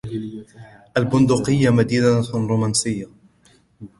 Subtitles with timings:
[0.97, 3.05] البندقية مدينة رومنسية.